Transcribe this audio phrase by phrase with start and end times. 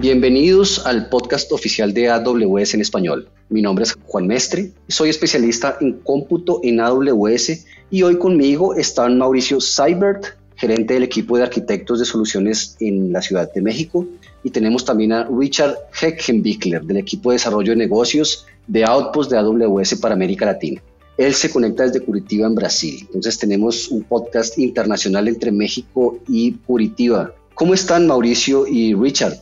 [0.00, 3.28] Bienvenidos al podcast oficial de AWS en español.
[3.50, 9.18] Mi nombre es Juan Mestre, soy especialista en cómputo en AWS y hoy conmigo están
[9.18, 10.24] Mauricio Seibert,
[10.56, 14.06] gerente del equipo de arquitectos de soluciones en la Ciudad de México,
[14.42, 19.36] y tenemos también a Richard Heckenbickler del equipo de desarrollo de negocios de Outpost de
[19.36, 20.80] AWS para América Latina.
[21.18, 23.00] Él se conecta desde Curitiba en Brasil.
[23.02, 27.34] Entonces tenemos un podcast internacional entre México y Curitiba.
[27.52, 29.38] ¿Cómo están Mauricio y Richard?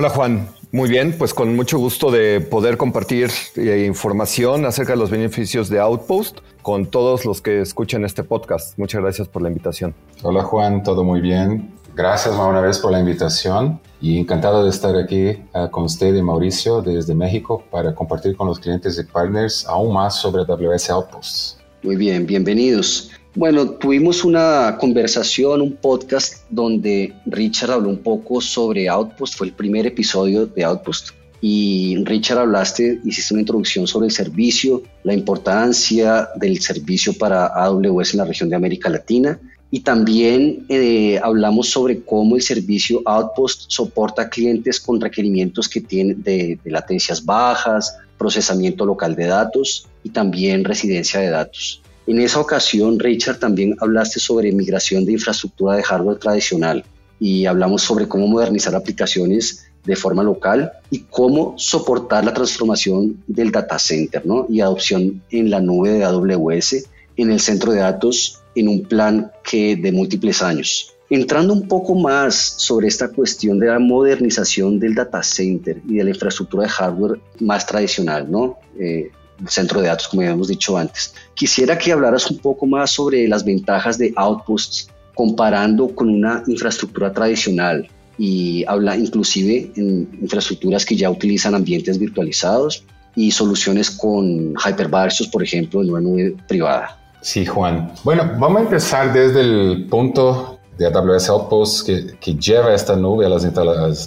[0.00, 4.98] Hola Juan, muy bien, pues con mucho gusto de poder compartir eh, información acerca de
[5.00, 8.78] los beneficios de Outpost con todos los que escuchan este podcast.
[8.78, 9.96] Muchas gracias por la invitación.
[10.22, 11.74] Hola Juan, todo muy bien.
[11.96, 16.22] Gracias una vez por la invitación y encantado de estar aquí uh, con usted y
[16.22, 21.58] Mauricio desde México para compartir con los clientes y partners aún más sobre AWS Outposts.
[21.82, 23.10] Muy bien, bienvenidos.
[23.34, 29.52] Bueno, tuvimos una conversación, un podcast donde Richard habló un poco sobre Outpost, fue el
[29.52, 31.10] primer episodio de Outpost.
[31.40, 38.14] Y Richard, hablaste, hiciste una introducción sobre el servicio, la importancia del servicio para AWS
[38.14, 39.38] en la región de América Latina.
[39.70, 46.22] Y también eh, hablamos sobre cómo el servicio Outpost soporta clientes con requerimientos que tienen
[46.22, 51.82] de latencias bajas, procesamiento local de datos y también residencia de datos.
[52.08, 56.82] En esa ocasión, Richard, también hablaste sobre migración de infraestructura de hardware tradicional
[57.20, 63.52] y hablamos sobre cómo modernizar aplicaciones de forma local y cómo soportar la transformación del
[63.52, 64.46] data center ¿no?
[64.48, 66.86] y adopción en la nube de AWS
[67.18, 70.94] en el centro de datos en un plan que de múltiples años.
[71.10, 76.04] Entrando un poco más sobre esta cuestión de la modernización del data center y de
[76.04, 78.56] la infraestructura de hardware más tradicional, ¿no?
[78.80, 79.10] Eh,
[79.46, 81.14] centro de datos, como habíamos dicho antes.
[81.34, 87.12] Quisiera que hablaras un poco más sobre las ventajas de Outposts comparando con una infraestructura
[87.12, 95.28] tradicional y habla inclusive en infraestructuras que ya utilizan ambientes virtualizados y soluciones con hypervisors,
[95.28, 96.96] por ejemplo, en una nube privada.
[97.20, 97.92] Sí, Juan.
[98.04, 103.26] Bueno, vamos a empezar desde el punto de AWS Outpost que, que, lleva esta nube
[103.26, 103.44] a las,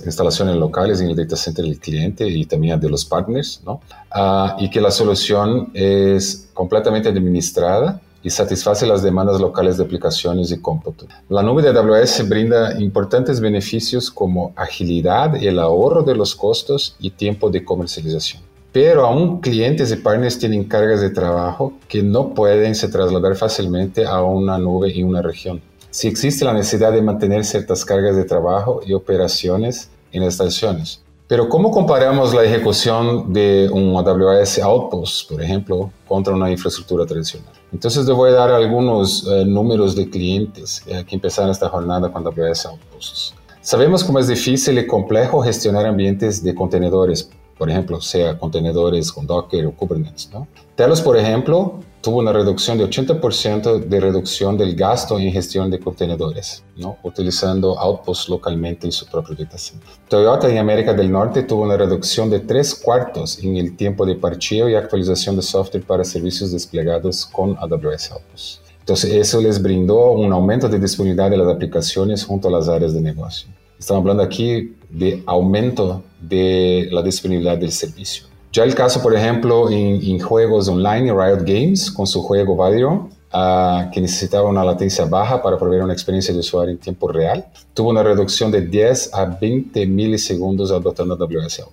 [0.06, 3.82] instalaciones locales en el data center del cliente y también de los partners, ¿no?
[4.16, 10.52] Uh, y que la solución es completamente administrada y satisface las demandas locales de aplicaciones
[10.52, 11.08] y cómputo.
[11.28, 17.09] La nube de AWS brinda importantes beneficios como agilidad, el ahorro de los costos y
[17.09, 18.44] tiempo de comercialización.
[18.72, 24.06] Pero aún clientes y partners tienen cargas de trabajo que no pueden se trasladar fácilmente
[24.06, 28.24] a una nube en una región si existe la necesidad de mantener ciertas cargas de
[28.24, 31.03] trabajo y operaciones en las estaciones.
[31.28, 37.53] Pero ¿cómo comparamos la ejecución de un AWS Outpost, por ejemplo, contra una infraestructura tradicional?
[37.72, 42.12] Entonces les voy a dar algunos eh, números de clientes eh, que empezaron esta jornada
[42.12, 43.35] con AWS Outposts.
[43.62, 49.25] Sabemos cómo es difícil y complejo gestionar ambientes de contenedores, por ejemplo, sea contenedores con
[49.25, 50.29] Docker o Kubernetes.
[50.34, 50.47] ¿no?
[50.75, 55.80] Telos, por ejemplo, tuvo una reducción de 80% de reducción del gasto en gestión de
[55.80, 56.98] contenedores, ¿no?
[57.04, 59.88] utilizando Outposts localmente en su propio data center.
[60.10, 64.16] Toyota en América del Norte tuvo una reducción de tres cuartos en el tiempo de
[64.16, 68.62] parcheo y actualización de software para servicios desplegados con AWS Outposts.
[68.80, 72.94] Entonces, eso les brindó un aumento de disponibilidad de las aplicaciones junto a las áreas
[72.94, 73.48] de negocio.
[73.78, 78.31] Estamos hablando aquí de aumento de la disponibilidad del servicio.
[78.52, 83.90] Ya el caso, por ejemplo, en, juegos online, Riot Games, con su juego Valorant, uh,
[83.92, 87.92] que necesitaba una latencia baja para proveer una experiencia de usuario en tiempo real, tuvo
[87.92, 91.66] una reducción de 10 a 20 milisegundos adoptando AWS.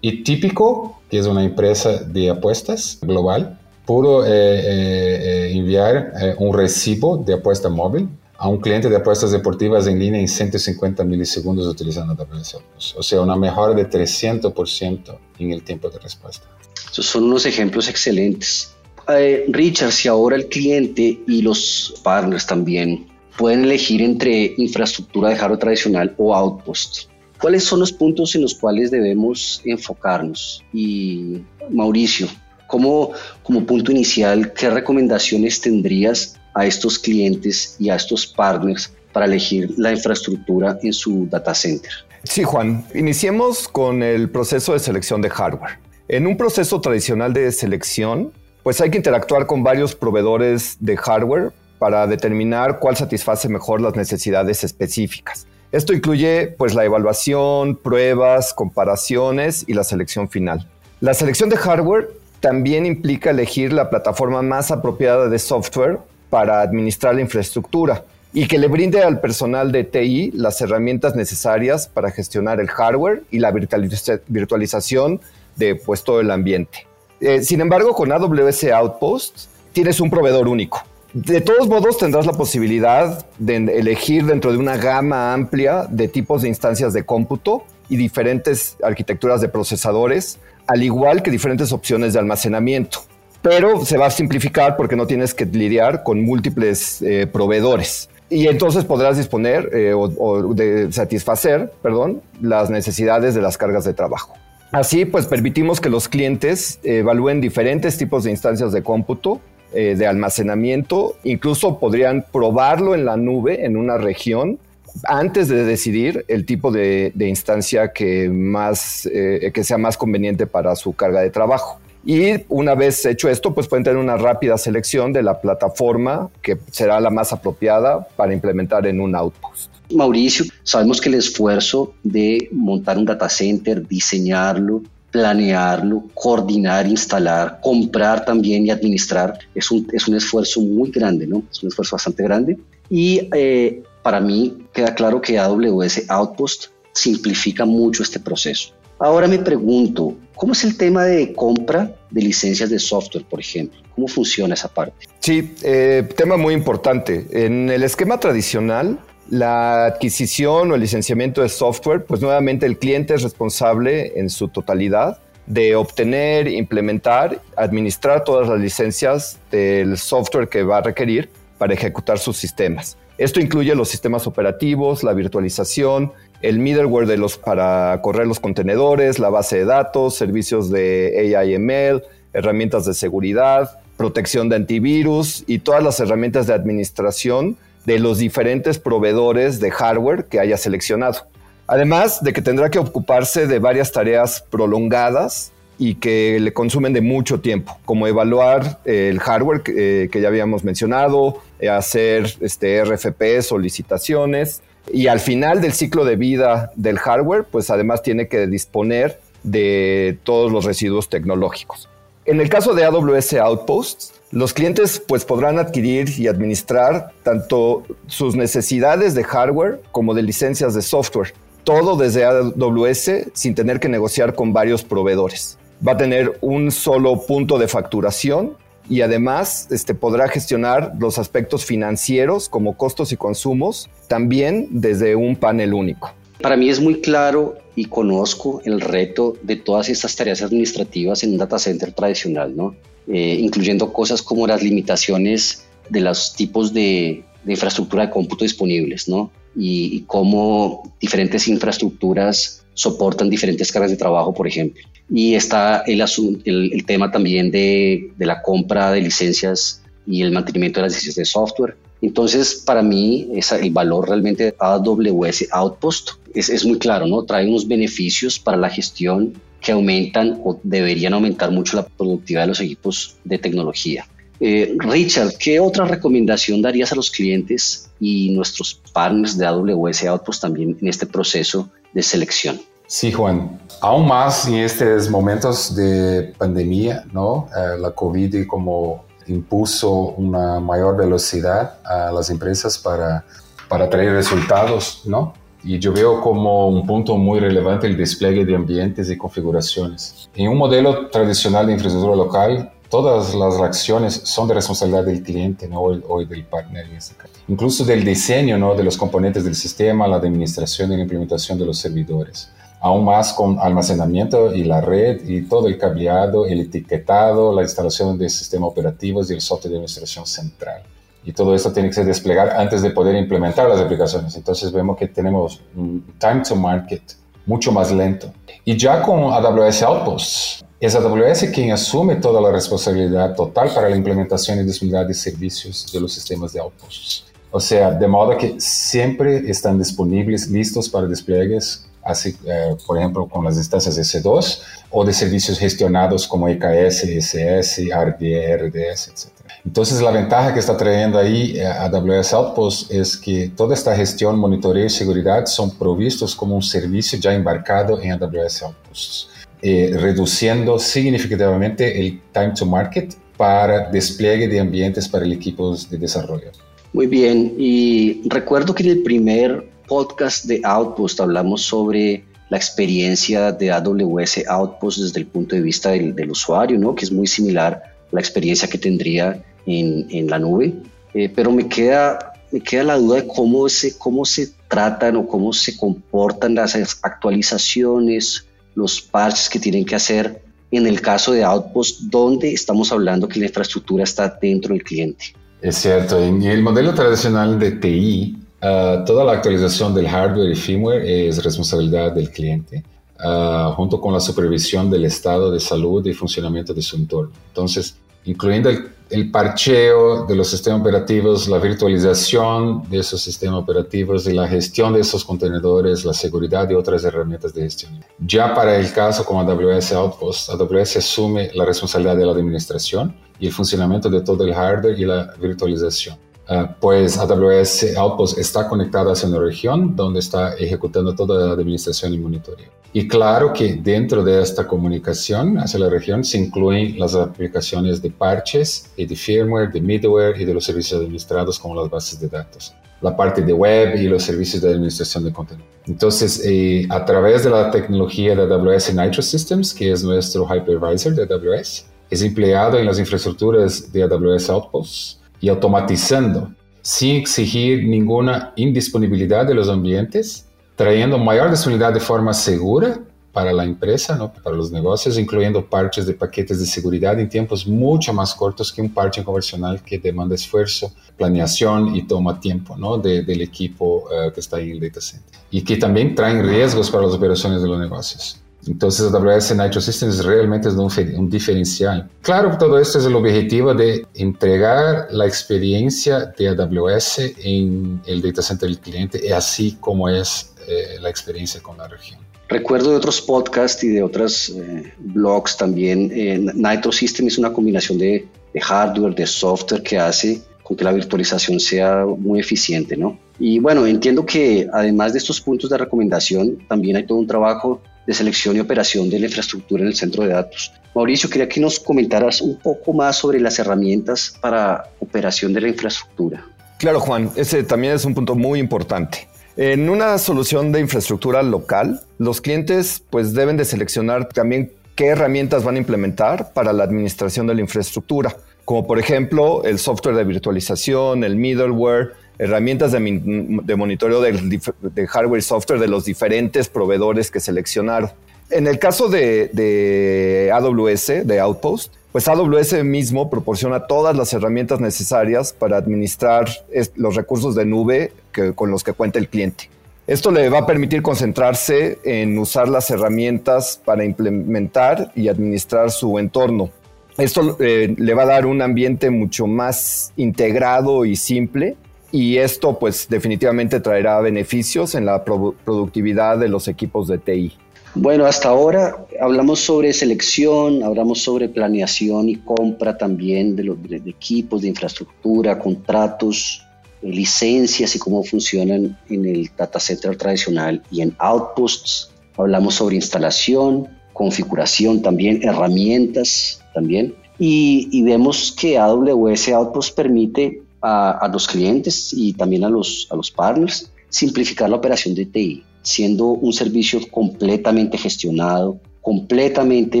[0.02, 6.34] Y Típico, que es una empresa de apuestas global, pudo eh, eh, eh enviar eh,
[6.38, 11.04] un recibo de apuesta móvil a un cliente de apuestas deportivas en línea en 150
[11.04, 12.58] milisegundos utilizando AWS
[12.96, 16.46] O sea, una mejora de 300% en el tiempo de respuesta.
[16.90, 18.74] Esos son unos ejemplos excelentes.
[19.08, 23.06] Eh, Richard, si ahora el cliente y los partners también
[23.36, 27.10] pueden elegir entre infraestructura de hardware tradicional o outpost,
[27.40, 30.64] ¿cuáles son los puntos en los cuales debemos enfocarnos?
[30.72, 32.28] Y Mauricio,
[32.66, 33.12] como,
[33.42, 39.74] como punto inicial, ¿qué recomendaciones tendrías a estos clientes y a estos partners para elegir
[39.76, 41.92] la infraestructura en su data center.
[42.24, 42.84] Sí, Juan.
[42.94, 45.78] Iniciemos con el proceso de selección de hardware.
[46.08, 51.52] En un proceso tradicional de selección, pues hay que interactuar con varios proveedores de hardware
[51.78, 55.46] para determinar cuál satisface mejor las necesidades específicas.
[55.70, 60.68] Esto incluye pues la evaluación, pruebas, comparaciones y la selección final.
[61.00, 62.10] La selección de hardware
[62.40, 65.98] también implica elegir la plataforma más apropiada de software
[66.34, 68.02] para administrar la infraestructura.
[68.36, 73.22] y que le brinde al personal de TI las herramientas necesarias para gestionar el hardware
[73.30, 75.20] y la virtualización
[75.54, 76.88] de pues, todo el ambiente.
[77.20, 80.82] Eh, sin embargo, con AWS Outpost tienes un proveedor único.
[81.12, 86.42] De todos modos, tendrás la posibilidad de elegir dentro de una gama amplia de tipos
[86.42, 92.18] de instancias de cómputo y diferentes arquitecturas de procesadores, al igual que diferentes opciones de
[92.18, 93.13] almacenamiento.
[93.44, 98.08] Pero se va a simplificar porque no tienes que lidiar con múltiples eh, proveedores.
[98.30, 103.92] Y entonces podrás disponer eh, o, de satisfacer, perdón, las necesidades de las cargas de
[103.92, 104.32] trabajo.
[104.72, 109.42] Así, pues permitimos que los clientes evalúen diferentes tipos de instancias de cómputo,
[109.74, 114.58] eh, de almacenamiento, incluso podrían probarlo en la nube, en una región,
[115.06, 120.74] antes de decidir el tipo de, instancia que, más, eh, que sea más conveniente para
[120.76, 121.78] su carga de trabajo.
[122.06, 126.58] Y una vez hecho esto, pues pueden tener una rápida selección de la plataforma que
[126.70, 129.70] será la más apropiada para implementar en un outpost.
[129.90, 138.24] Mauricio, sabemos que el esfuerzo de montar un data center, diseñarlo, planearlo, coordinar, instalar, comprar
[138.24, 141.44] también y administrar, es un, es un esfuerzo muy grande, ¿no?
[141.50, 142.58] Es un esfuerzo bastante grande.
[142.90, 148.70] Y eh, para mí queda claro que AWS Outpost simplifica mucho este proceso.
[148.98, 153.80] Ahora me pregunto, ¿cómo es el tema de compra de licencias de software, por ejemplo?
[153.94, 155.06] ¿Cómo funciona esa parte?
[155.20, 157.26] Sí, eh, tema muy importante.
[157.30, 158.98] En el esquema tradicional,
[159.30, 164.48] la adquisición o el licenciamiento de software, pues nuevamente el cliente es responsable en su
[164.48, 171.28] totalidad de obtener, implementar, administrar todas las licencias del software que va a requerir
[171.58, 172.96] para ejecutar sus sistemas.
[173.16, 177.06] Esto incluye los sistemas operativos, la virtualización, el middleware
[177.42, 182.02] para correr los contenedores, la base de datos, servicios de AIML,
[182.32, 188.78] herramientas de seguridad, protección de antivirus y todas las herramientas de administración de los diferentes
[188.78, 191.26] proveedores de hardware que haya seleccionado.
[191.66, 197.00] Además de que tendrá que ocuparse de varias tareas prolongadas y que le consumen de
[197.00, 204.62] mucho tiempo, como evaluar el hardware que, eh, ya habíamos mencionado, hacer este, RFP, solicitaciones,
[204.92, 210.18] y al final del ciclo de vida del hardware, pues además tiene que disponer de
[210.24, 211.88] todos los residuos tecnológicos.
[212.26, 218.34] En el caso de AWS Outposts, los clientes pues podrán adquirir y administrar tanto sus
[218.34, 221.34] necesidades de hardware como de licencias de software,
[221.64, 225.58] todo desde AWS sin tener que negociar con varios proveedores.
[225.86, 228.56] Va a tener un solo punto de facturación
[228.88, 235.36] y además este, podrá gestionar los aspectos financieros como costos y consumos también desde un
[235.36, 236.12] panel único.
[236.40, 241.32] Para mí es muy claro y conozco el reto de todas estas tareas administrativas en
[241.32, 242.74] un data center tradicional, ¿no?
[243.06, 249.30] Eh, incluyendo cosas como las limitaciones de los tipos de, infraestructura de cómputo disponibles, ¿no?
[249.54, 254.82] Y, cómo diferentes infraestructuras soportan diferentes cargas de trabajo, por ejemplo.
[255.10, 256.02] Y está el,
[256.44, 261.16] el, tema también de, de, la compra de licencias y el mantenimiento de las licencias
[261.16, 261.76] de software.
[262.02, 267.22] Entonces, para mí, el valor realmente de AWS Outpost es, es, muy claro, ¿no?
[267.22, 272.48] Trae unos beneficios para la gestión que aumentan o deberían aumentar mucho la productividad de
[272.48, 274.06] los equipos de tecnología.
[274.40, 280.42] Eh, Richard, ¿qué otra recomendación darías a los clientes y nuestros partners de AWS Outpost
[280.42, 282.60] también en este proceso de selección?
[282.86, 283.60] Sí, Juan.
[283.80, 287.48] Aún más en estos momentos de pandemia, ¿no?
[287.56, 293.24] Eh, la COVID como impuso una mayor velocidad a las empresas para,
[293.68, 295.32] para traer resultados, ¿no?
[295.62, 300.28] Y yo veo como un punto muy relevante el despliegue de ambientes y configuraciones.
[300.34, 305.68] En un modelo tradicional de infraestructura local, todas las acciones son de responsabilidad del cliente
[305.68, 305.80] ¿no?
[305.82, 307.32] o, del partner en este caso.
[307.48, 308.74] Incluso del diseño ¿no?
[308.74, 312.50] de los componentes del sistema, la administración y la implementación de los servidores
[312.84, 318.18] aún más con almacenamiento y la red y todo el cableado, el etiquetado, la instalación
[318.18, 320.82] de sistemas operativos y el software de administración central.
[321.24, 324.36] Y todo esto tiene que ser desplegar antes de poder implementar las aplicaciones.
[324.36, 327.00] Entonces vemos que tenemos un time to market
[327.46, 328.30] mucho más lento.
[328.66, 333.96] Y ya con AWS Outposts, es AWS quien asume toda la responsabilidad total para la
[333.96, 337.24] implementación y disponibilidad de servicios de los sistemas de Outposts.
[337.50, 343.26] O sea, de modo que siempre están disponibles, listos para despliegues así, eh, por ejemplo,
[343.26, 349.34] con las instancias S2 o de servicios gestionados como EKS, SS, RD, RDS, etc.
[349.64, 354.38] Entonces, la ventaja que está trayendo ahí eh, AWS Outpost es que toda esta gestión,
[354.38, 359.28] monitoreo y seguridad son provistos como un servicio ya embarcado en AWS Outposts,
[359.62, 365.98] eh, reduciendo significativamente el time to market para despliegue de ambientes para el equipo de
[365.98, 366.50] desarrollo.
[366.92, 373.50] Muy bien, y recuerdo que en el primer podcast de Outpost hablamos sobre la experiencia
[373.52, 376.94] de AWS Outpost desde el punto de vista del, usuario, ¿no?
[376.94, 380.74] que es muy similar a la experiencia que tendría en, en la nube.
[381.14, 385.26] Eh, pero me queda, me queda la duda de cómo se, cómo se tratan o
[385.26, 391.44] cómo se comportan las actualizaciones, los parches que tienen que hacer en el caso de
[391.44, 395.34] Outpost, donde estamos hablando que la infraestructura está dentro del cliente.
[395.60, 400.56] Es cierto, en el modelo tradicional de TI, ah, toda la actualización del hardware y
[400.56, 402.82] firmware es responsabilidad del cliente,
[403.18, 407.32] ah, junto con la supervisión del estado de salud y funcionamiento de su entorno.
[407.48, 414.26] Entonces, incluyendo el el parcheo de los sistemas operativos, la virtualización de esos sistemas operativos
[414.26, 418.04] y la gestión de esos contenedores, la seguridad y otras herramientas de gestión.
[418.18, 423.46] Ya para el caso como AWS Outpost, AWS asume la responsabilidad de la administración y
[423.46, 426.16] el funcionamiento de todo el hardware y la virtualización.
[426.46, 432.12] Ah, pues AWS Outpost está conectada hacia una región donde está ejecutando toda la administración
[432.12, 432.68] y monitoreo.
[432.92, 438.10] Y claro que dentro de esta comunicación hacia la región se incluyen las aplicaciones de
[438.10, 442.28] parches y de firmware, de middleware y de los servicios administrados como las bases de
[442.28, 445.66] datos, la parte de web y los servicios de administración de contenido.
[445.86, 451.14] Entonces, eh, a través de la tecnología de AWS Nitro Systems, que es nuestro hypervisor
[451.14, 458.54] de AWS, es empleado en las infraestructuras de AWS Outposts y automatizando sin exigir ninguna
[458.56, 462.98] indisponibilidad de los ambientes, trayendo mayor disponibilidad de forma segura
[463.30, 464.32] para la empresa, ¿no?
[464.32, 468.80] para los negocios, incluyendo parches de paquetes de seguridad en tiempos mucho más cortos que
[468.80, 472.96] un parche convencional que demanda esfuerzo, planeación y toma tiempo ¿no?
[472.96, 475.40] del equipo uh, que está ahí en el data center.
[475.50, 478.40] Y que también traen riesgos para las operaciones de los negocios.
[478.66, 482.08] Entonces AWS Nitro Systems realmente es un, un, diferencial.
[482.22, 488.42] Claro, todo esto es el objetivo de entregar la experiencia de AWS en el data
[488.42, 492.20] center del cliente, así como es eh, la experiencia con la región.
[492.48, 497.52] Recuerdo de otros podcasts y de otros eh, blogs también, eh, Nitro Systems es una
[497.52, 502.96] combinación de, de hardware, de software que hace con que la virtualización sea muy eficiente,
[502.96, 503.18] ¿no?
[503.38, 507.80] Y bueno, entiendo que además de estos puntos de recomendación, también hay todo un trabajo
[508.06, 510.72] de selección y operación de la infraestructura en el centro de datos.
[510.94, 515.68] Mauricio, quería que nos comentaras un poco más sobre las herramientas para operación de la
[515.68, 516.46] infraestructura.
[516.78, 519.28] Claro, Juan, ese también es un punto muy importante.
[519.56, 525.62] En una solución de infraestructura local, los clientes pues deben de seleccionar también qué herramientas
[525.62, 530.24] van a implementar para la administración de la infraestructura, como por ejemplo el software de
[530.24, 537.40] virtualización, el middleware, herramientas de, monitoreo de, hardware y software de los diferentes proveedores que
[537.40, 538.10] seleccionaron.
[538.50, 545.52] En el caso de, AWS, de Outpost, pues AWS mismo proporciona todas las herramientas necesarias
[545.52, 546.48] para administrar
[546.94, 548.12] los recursos de nube
[548.54, 549.68] con los que cuenta el cliente.
[550.06, 556.18] Esto le va a permitir concentrarse en usar las herramientas para implementar y administrar su
[556.18, 556.70] entorno.
[557.16, 561.76] Esto eh, le va a dar un ambiente mucho más integrado y simple
[562.10, 567.52] y esto pues definitivamente traerá beneficios en la productividad de los equipos de TI.
[567.96, 574.62] Bueno, hasta ahora hablamos sobre selección, hablamos sobre planeación y compra también de los equipos,
[574.62, 576.64] de infraestructura, contratos,
[577.02, 582.10] eh, licencias y cómo funcionan en el data center tradicional y en outposts.
[582.36, 587.14] Hablamos sobre instalación, configuración también, herramientas también.
[587.38, 593.16] Y, y vemos que AWS Outposts permite a, los clientes y también a los, a
[593.16, 600.00] los partners, simplificar la operación de TI, siendo un servicio completamente gestionado, completamente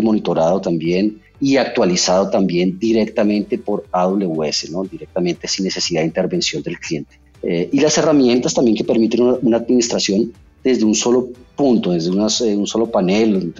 [0.02, 4.84] monitorado también y actualizado también directamente por AWS, ¿no?
[4.84, 7.18] directamente sin necesidad de intervención del cliente.
[7.42, 10.32] Eh, y las herramientas también que permiten una, administración
[10.64, 13.54] desde un solo punto, desde eh, un solo panel,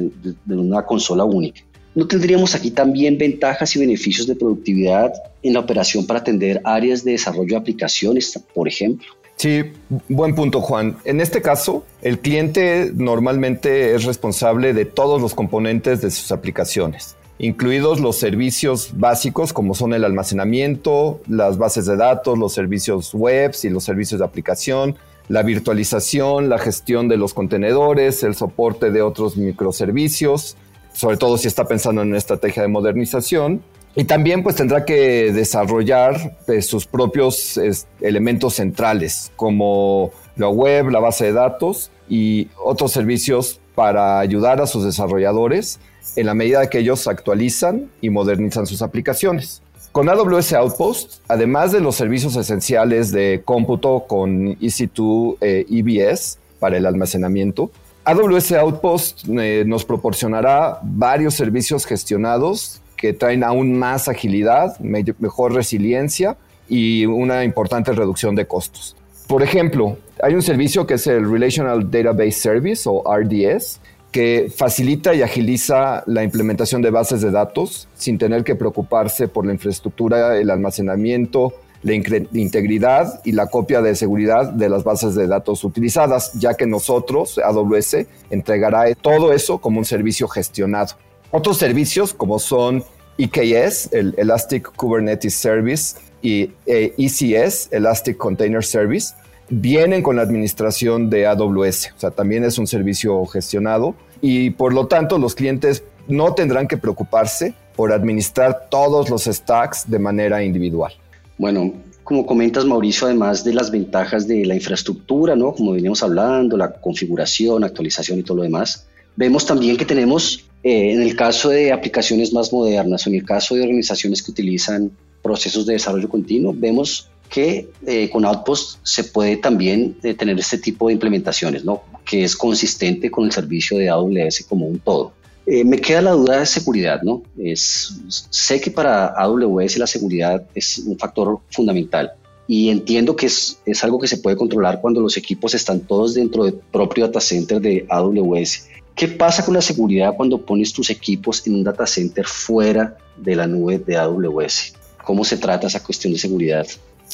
[0.44, 1.60] de una consola única.
[1.94, 5.12] ¿No tendríamos aquí también ventajas y beneficios de productividad
[5.44, 9.06] en la operación para atender áreas de desarrollo de aplicaciones, por ejemplo?
[9.36, 9.62] Sí,
[10.08, 10.96] buen punto, Juan.
[11.04, 17.16] En este caso, el cliente normalmente es responsable de todos los componentes de sus aplicaciones,
[17.38, 23.52] incluidos los servicios básicos como son el almacenamiento, las bases de datos, los servicios web
[23.62, 24.96] y los servicios de aplicación,
[25.28, 30.56] la virtualización, la gestión de los contenedores, el soporte de otros microservicios,
[30.92, 33.62] sobre todo si está pensando en una estrategia de modernización.
[33.96, 37.58] Y también pues tendrá que desarrollar pues, sus propios
[38.00, 44.66] elementos centrales, como la web, la base de datos y otros servicios para ayudar a
[44.66, 45.78] sus desarrolladores
[46.16, 49.62] en la medida que ellos actualizan y modernizan sus aplicaciones.
[49.94, 56.76] Con AWS Outpost, además de los servicios esenciales de cómputo con EC2 eh, EBS para
[56.76, 57.70] el almacenamiento,
[58.04, 66.36] AWS Outpost eh, nos proporcionará varios servicios gestionados que traen aún más agilidad, mejor resiliencia
[66.68, 68.96] y una importante reducción de costos.
[69.28, 73.78] Por ejemplo, hay un servicio que es el Relational Database Service o RDS,
[74.14, 79.44] que facilita y agiliza la implementación de bases de datos sin tener que preocuparse por
[79.44, 81.52] la infraestructura, el almacenamiento,
[81.82, 86.64] la integridad y la copia de seguridad de las bases de datos utilizadas, ya que
[86.64, 90.94] nosotros, AWS, entregará todo eso como un servicio gestionado.
[91.32, 92.84] Otros servicios como son
[93.18, 99.12] EKS, el Elastic Kubernetes Service, y ECS, e Elastic Container Service,
[99.60, 104.72] vienen con la administración de AWS, o sea, también es un servicio gestionado y por
[104.72, 110.42] lo tanto los clientes no tendrán que preocuparse por administrar todos los stacks de manera
[110.42, 110.92] individual.
[111.38, 115.52] Bueno, como comentas Mauricio, además de las ventajas de la infraestructura, ¿no?
[115.52, 120.92] Como veníamos hablando, la configuración, actualización y todo lo demás, vemos también que tenemos, eh,
[120.92, 124.90] en el caso de aplicaciones más modernas o en el caso de organizaciones que utilizan
[125.22, 130.56] procesos de desarrollo continuo, vemos que eh, con Outpost se puede también eh, tener este
[130.56, 131.82] tipo de implementaciones, ¿no?
[132.04, 135.12] que es consistente con el servicio de AWS como un todo.
[135.44, 137.24] Eh, me queda la duda de seguridad, ¿no?
[137.36, 137.92] Es,
[138.30, 142.12] sé que para AWS la seguridad es un factor fundamental
[142.46, 146.14] y entiendo que es, es algo que se puede controlar cuando los equipos están todos
[146.14, 148.68] dentro del propio data center de AWS.
[148.94, 153.34] ¿Qué pasa con la seguridad cuando pones tus equipos en un data center fuera de
[153.34, 154.74] la nube de AWS?
[155.02, 156.64] ¿Cómo se trata esa cuestión de seguridad?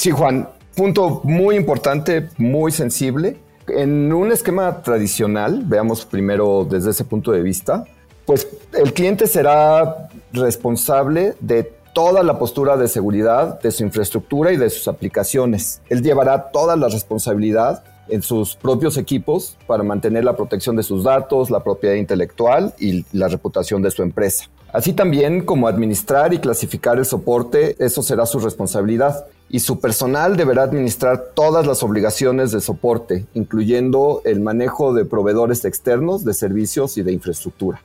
[0.01, 3.37] Sí, Juan, punto muy importante, muy sensible.
[3.69, 7.85] En un esquema tradicional, veamos primero desde ese punto de vista,
[8.25, 14.57] pues el cliente será responsable de toda la postura de seguridad de su infraestructura y
[14.57, 15.83] de sus aplicaciones.
[15.91, 21.05] Él llevará toda la responsabilidad en sus propios equipos para mantener la protección de sus
[21.05, 24.47] datos, la propiedad intelectual y la reputación de su empresa.
[24.73, 29.27] Así también como administrar y clasificar el soporte, eso será su responsabilidad.
[29.53, 35.65] Y su personal deberá administrar todas las obligaciones de soporte, incluyendo el manejo de proveedores
[35.65, 37.83] externos de servicios y de infraestructura.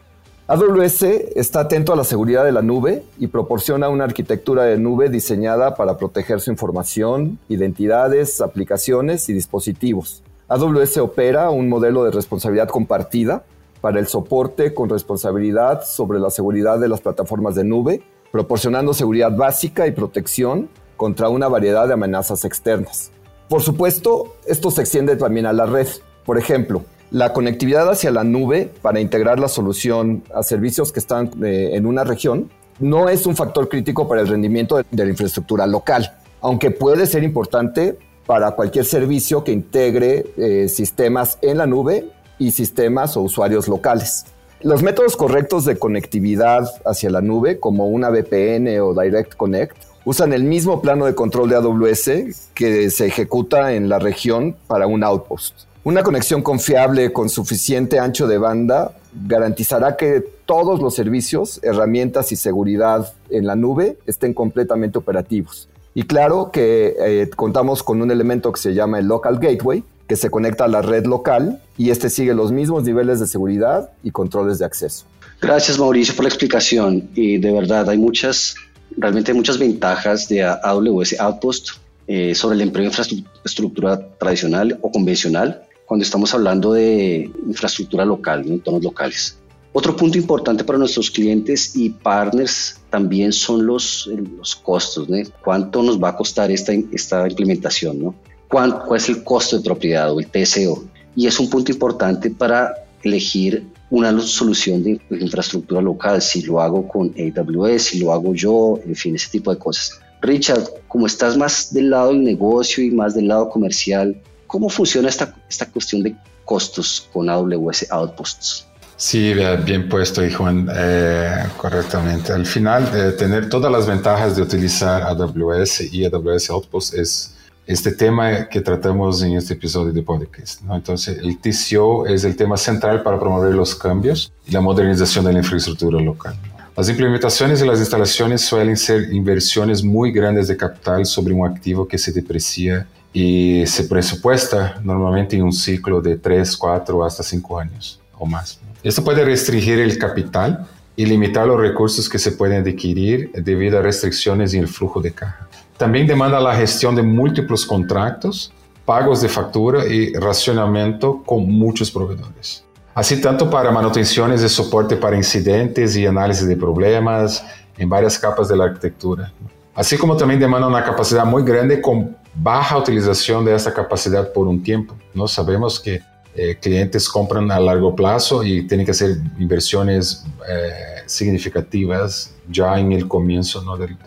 [0.48, 1.02] AWS
[1.36, 5.74] está atento a la seguridad de la nube y proporciona una arquitectura de nube diseñada
[5.74, 10.22] para proteger su información, identidades, aplicaciones y dispositivos.
[10.48, 13.44] AWS opera un modelo de responsabilidad compartida
[13.82, 19.36] para el soporte con responsabilidad sobre la seguridad de las plataformas de nube, proporcionando seguridad
[19.36, 23.12] básica y protección contra una variedad de amenazas externas.
[23.50, 25.88] Por supuesto, esto se extiende también a la red.
[26.26, 31.32] Por ejemplo, la conectividad hacia la nube para integrar la solución a servicios que están
[31.44, 35.66] eh, en una región no es un factor crítico para el rendimiento de, la infraestructura
[35.68, 42.10] local, aunque puede ser importante para cualquier servicio que integre eh, sistemas en la nube
[42.38, 44.26] y sistemas o usuarios locales.
[44.62, 50.32] Los métodos correctos de conectividad hacia la nube, como una VPN o Direct Connect, usan
[50.34, 55.04] el mismo plano de control de AWS que se ejecuta en la región para un
[55.04, 55.66] outpost.
[55.84, 62.36] Una conexión confiable con suficiente ancho de banda garantizará que todos los servicios, herramientas y
[62.36, 65.70] seguridad en la nube estén completamente operativos.
[65.94, 70.16] Y claro que eh, contamos con un elemento que se llama el Local Gateway, que
[70.16, 74.12] se conecta a la red local y este sigue los mismos niveles de seguridad y
[74.12, 75.06] controles de acceso.
[75.42, 78.56] Gracias Mauricio por la explicación y de verdad hay muchas,
[78.98, 81.70] realmente muchas ventajas de AWS Outpost
[82.08, 88.42] eh, sobre el empleo de infraestructura tradicional o convencional cuando estamos hablando de infraestructura local,
[88.46, 89.38] en entornos locales.
[89.74, 95.18] Otro punto importante para nuestros clientes y partners también son los, los costos, ¿no?
[95.44, 98.02] ¿Cuánto nos va a costar esta, esta implementación?
[98.02, 98.16] ¿no?
[98.48, 100.86] cuál, es el costo de propiedad o el TCO.
[101.16, 106.88] Y es un punto importante para elegir una solución de infraestructura local, si lo hago
[106.88, 110.00] con AWS, si lo hago yo, en fin, ese tipo de cosas.
[110.22, 115.10] Richard, como estás más del lado del negocio y más del lado comercial, ¿cómo funciona
[115.10, 118.66] esta, esta cuestión de costos con AWS Outposts?
[118.98, 119.34] Sí,
[119.66, 122.32] bien puesto, y Juan, eh, correctamente.
[122.32, 127.36] Al final, eh, tener todas las ventajas de utilizar AWS y AWS Outposts es
[127.68, 130.62] este tema que tratamos en este episodio de podcast.
[130.62, 130.76] ¿no?
[130.76, 135.34] Entonces, el TCO es el tema central para promover los cambios y la modernización de
[135.34, 136.36] la infraestructura local.
[136.78, 141.88] Las implementaciones y las instalaciones suelen ser inversiones muy grandes de capital sobre un activo
[141.88, 147.60] que se deprecia y se presupuesta normalmente en un ciclo de 3, 4 hasta 5
[147.60, 148.60] años o más.
[148.84, 153.82] Esto puede restringir el capital y limitar los recursos que se pueden adquirir debido a
[153.82, 155.48] restricciones en el flujo de caja.
[155.78, 158.52] También demanda la gestión de múltiples contratos,
[158.86, 162.64] pagos de factura y racionamiento con muchos proveedores.
[162.94, 167.44] Así tanto para manutenciones de soporte para incidentes y análisis de problemas
[167.78, 169.34] en varias capas de la arquitectura.
[169.74, 174.48] Así como también demanda una capacidad muy grande con baja utilización de esta capacidad por
[174.48, 174.96] un tiempo.
[175.14, 176.02] No sabemos que
[176.36, 182.92] eh, clientes compran a largo plazo y tienen que hacer inversiones eh, significativas ya en
[182.92, 183.78] el comienzo ¿no?
[183.78, 183.98] del,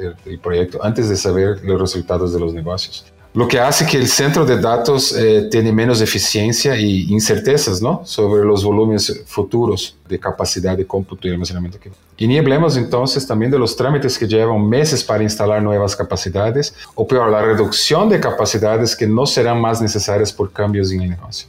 [0.41, 3.05] proyecto, antes de saber los resultados de los negocios.
[3.35, 8.01] Lo que hace que el centro de datos eh, tiene menos eficiencia y incertezas ¿no?
[8.05, 11.79] sobre los volúmenes futuros de capacidad de cómputo y almacenamiento.
[12.17, 16.75] Y ni hablemos entonces también de los trámites que llevan meses para instalar nuevas capacidades
[16.95, 21.11] o peor, la reducción de capacidades que no serán más necesarias por cambios en el
[21.11, 21.49] negocio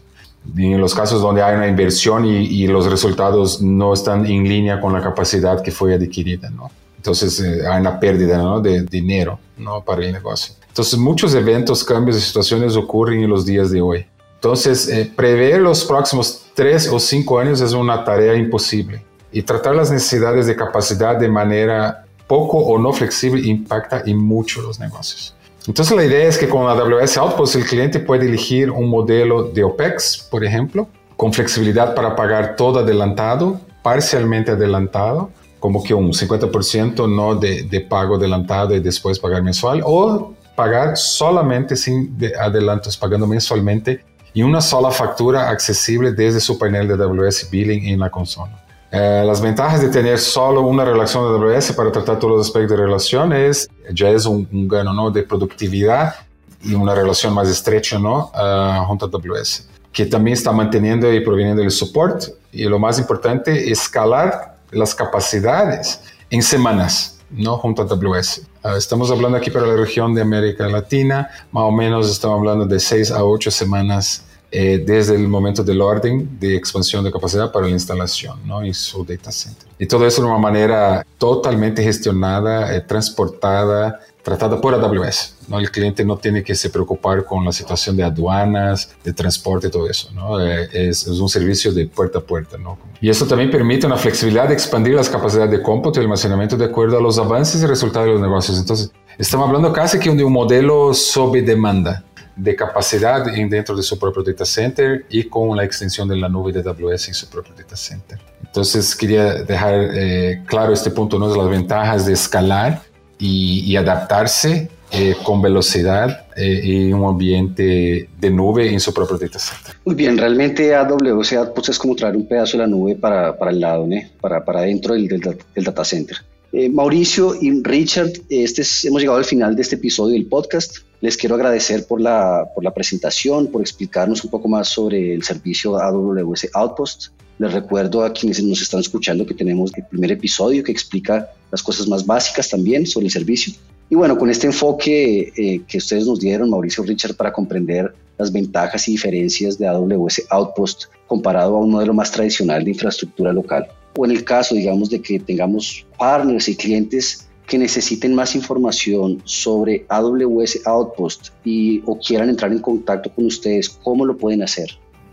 [0.58, 4.94] en los casos donde hay una inversión y, los resultados no están en línea con
[4.94, 6.72] la capacidad que fue adquirida, ¿no?
[6.98, 8.60] Entonces eh, hay una pérdida ¿no?
[8.60, 9.82] de dinero ¿no?
[9.82, 10.54] para el negocio.
[10.68, 14.06] Entonces muchos eventos, cambios y situaciones ocurren en los días de hoy.
[14.36, 19.76] Entonces eh, prever los próximos tres o cinco años es una tarea imposible y tratar
[19.76, 25.34] las necesidades de capacidad de manera poco o no flexible impacta en mucho los negocios.
[25.68, 29.64] Entonces la idea es que con AWS Outpost el cliente puede elegir un modelo de
[29.64, 37.14] OPEX, por ejemplo, con flexibilidad para pagar todo adelantado, parcialmente adelantado, como que un 50%
[37.14, 43.28] no de, de, pago adelantado y después pagar mensual, o pagar solamente sin adelantos, pagando
[43.28, 48.66] mensualmente y una sola factura accesible desde su panel de AWS Billing en la consola.
[48.92, 52.76] Eh, las ventajas de tener solo una relación de AWS para tratar todos los aspectos
[52.76, 55.12] de relación es, ya es un, gano ¿no?
[55.12, 56.16] de productividad
[56.64, 58.32] y una relación más estrecha ¿no?
[58.34, 62.34] Uh, junto a AWS, que también está manteniendo y proveniendo el soporte.
[62.52, 67.58] Y lo más importante, escalar las capacidades en semanas, ¿no?
[67.58, 68.42] junto a AWS.
[68.64, 72.66] Uh, estamos hablando aquí para la región de América Latina, más o menos estamos hablando
[72.66, 77.52] de 6 a 8 semanas eh, desde el momento del orden de expansión de capacidad
[77.52, 78.64] para la instalación ¿no?
[78.64, 79.68] en su data center.
[79.78, 85.36] Y todo eso de una manera totalmente gestionada, eh, transportada, tratada por AWS.
[85.48, 85.60] ¿no?
[85.60, 89.88] El cliente no tiene que se preocupar con la situación de aduanas, de transporte, todo
[89.88, 90.10] eso.
[90.16, 90.44] ¿no?
[90.44, 92.58] Eh, es, es, un servicio de puerta a puerta.
[92.58, 92.80] ¿no?
[93.02, 96.66] Y eso también permite una flexibilidad de expandir las capacidades de cómputo y almacenamiento de
[96.66, 98.58] acuerdo a los avances y resultados de los negocios.
[98.58, 102.04] Entonces, estamos hablando casi que de un modelo sobre demanda
[102.40, 106.54] de capacidad dentro de su propio data center y con la extensión de la nube
[106.54, 108.18] de AWS en su propio data center.
[108.46, 111.36] Entonces quería dejar eh, claro este punto, ¿no?
[111.36, 112.82] las ventajas de escalar
[113.20, 119.38] y, adaptarse eh, con velocidad eh, en un ambiente de nube en su propio data
[119.38, 119.76] center.
[119.84, 123.52] Muy bien, realmente AWS pues, es como traer un pedazo de la nube para, para
[123.52, 123.98] el lado, ¿no?
[124.22, 125.20] para, para dentro del
[125.56, 126.18] data center.
[126.52, 130.78] Eh, Mauricio y Richard, este hemos llegado al final de este episodio del podcast.
[131.02, 135.24] Les quiero agradecer por la, por la presentación, por explicarnos un poco más sobre el
[135.24, 137.12] servicio AWS Outpost.
[137.38, 141.64] Les recuerdo a quienes nos están escuchando que tenemos el primer episodio que explica las
[141.64, 143.54] cosas más básicas también sobre el servicio.
[143.90, 148.32] Y bueno, con este enfoque eh, que ustedes nos dieron, Mauricio Richard, para comprender las
[148.32, 153.68] ventajas y diferencias de AWS Outpost comparado a un modelo más tradicional de infraestructura local
[153.98, 159.22] o en el caso, digamos, de que tengamos partners y clientes que necesiten más información
[159.26, 164.70] sobre AWS Outpost y o quieran entrar en contacto con ustedes, ¿cómo lo pueden hacer?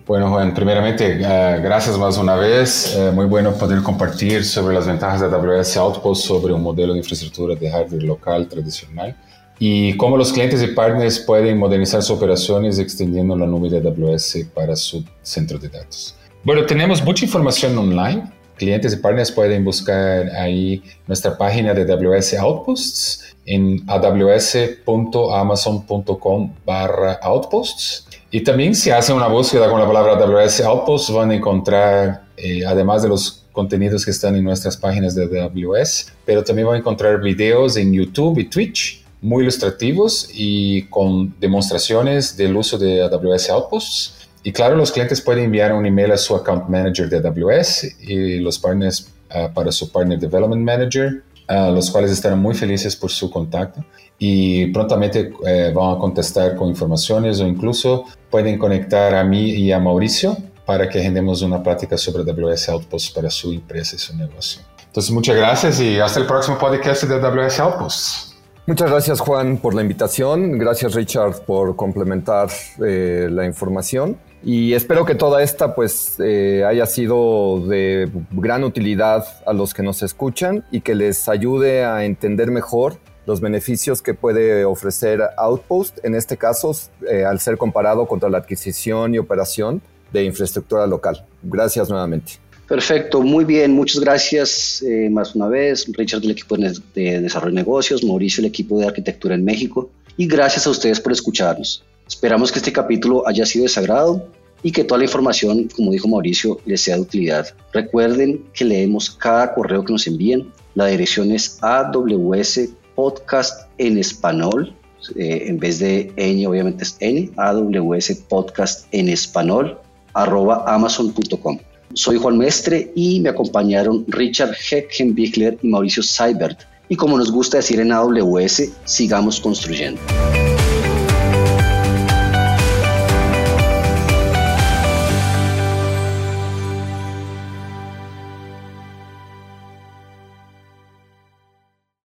[0.06, 2.96] Bueno, Juan, primeramente, uh, gracias más una vez.
[2.96, 6.98] Uh, muy bueno poder compartir sobre las ventajas de AWS Outpost sobre un modelo de
[6.98, 9.16] infraestructura de hardware local tradicional
[9.58, 14.46] y cómo los clientes y partners pueden modernizar sus operaciones extendiendo la nube de AWS
[14.54, 16.14] para su centro de datos.
[16.44, 22.34] Bueno, tenemos mucha información online clientes y partners pueden buscar ahí nuestra página de AWS
[22.34, 28.06] Outposts en aws.amazon.com barra outposts.
[28.30, 32.66] Y también si hacen una búsqueda con la palabra AWS Outposts van a encontrar, eh,
[32.66, 36.78] además de los contenidos que están en nuestras páginas de AWS, pero también van a
[36.78, 43.50] encontrar videos en YouTube y Twitch muy ilustrativos y con demostraciones del uso de AWS
[43.50, 44.15] Outposts
[44.46, 48.38] y claro, los clientes pueden enviar un email a su account manager de AWS y
[48.38, 53.10] los partners uh, para su partner development manager, uh, los cuales estarán muy felices por
[53.10, 53.84] su contacto
[54.20, 59.72] y prontamente uh, van a contestar con informaciones o incluso pueden conectar a mí y
[59.72, 64.16] a Mauricio para que agendemos una plática sobre AWS Outpost para su empresa y su
[64.16, 64.62] negocio.
[64.86, 68.36] Entonces, muchas gracias y hasta el próximo podcast de AWS Outpost.
[68.68, 72.48] Muchas gracias Juan por la invitación, gracias Richard por complementar
[72.84, 79.26] eh, la información Y espero que toda esta pues eh, haya sido de gran utilidad
[79.44, 84.14] a los que nos escuchan y que les ayude a entender mejor los beneficios que
[84.14, 86.70] puede ofrecer Outpost, en este caso
[87.10, 89.82] eh, al ser comparado contra la adquisición y operación
[90.12, 91.26] de infraestructura local.
[91.42, 92.34] Gracias nuevamente.
[92.68, 97.50] Perfecto, muy bien, muchas gracias eh, más una vez, Richard del equipo de, de Desarrollo
[97.50, 101.82] de Negocios, Mauricio del equipo de Arquitectura en México y gracias a ustedes por escucharnos.
[102.06, 104.28] Esperamos que este capítulo haya sido de sagrado
[104.62, 107.46] y que toda la información, como dijo Mauricio, les sea de utilidad.
[107.72, 110.50] Recuerden que leemos cada correo que nos envíen.
[110.74, 114.74] La dirección es AWS Podcast en español.
[115.14, 119.78] Eh, en vez de N, obviamente es N, AWS Podcast en español,
[120.14, 121.58] arroba amazon.com.
[121.94, 126.60] Soy Juan Mestre y me acompañaron Richard Heckenbichler y Mauricio Seibert.
[126.88, 130.00] Y como nos gusta decir en AWS, sigamos construyendo.